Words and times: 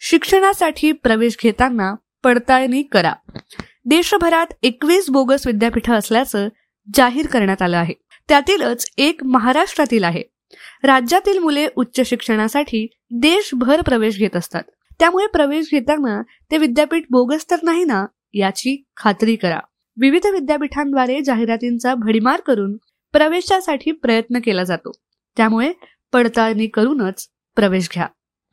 शिक्षणासाठी 0.00 0.92
प्रवेश 0.92 1.36
घेताना 1.42 1.94
पडताळणी 2.24 2.82
करा. 2.82 3.12
देशभरात 3.84 4.46
एकवीस 4.62 5.10
बोगस 5.10 5.46
विद्यापीठ 5.46 5.90
असल्याचं 5.90 6.48
जाहीर 6.94 7.26
करण्यात 7.26 7.62
आलं 7.62 7.76
आहे. 7.76 7.94
त्यातीलच 8.28 8.86
एक 8.98 9.24
महाराष्ट्रातील 9.24 10.04
आहे. 10.04 10.22
राज्यातील 10.82 11.38
मुले 11.38 11.66
उच्च 11.76 12.08
शिक्षणासाठी 12.08 12.86
देशभर 13.10 13.80
प्रवेश 13.80 14.18
घेत 14.18 14.36
असतात. 14.36 14.62
त्यामुळे 14.98 15.26
प्रवेश 15.26 15.66
घेताना 15.70 16.22
ते 16.50 16.58
विद्यापीठ 16.58 17.04
बोगस 17.10 17.50
तर 17.50 17.56
नाही 17.62 17.84
ना 17.84 18.06
याची 18.34 18.84
खात्री 18.96 19.36
करा. 19.36 19.60
विविध 20.00 20.26
विद्यापीठांद्वारे 20.26 21.20
जाहिरातींचा 21.20 21.94
भडीमार 21.94 22.40
करून 22.40 22.76
प्रवेशासाठी 23.12 23.92
प्रयत्न 23.92 24.38
केला 24.38 24.64
जातो. 24.64 24.92
त्यामुळे 25.36 25.72
पडताळणी 26.12 26.66
करूनच 26.66 27.28
प्रवेश 27.56 27.88
घ्या. 27.94 28.06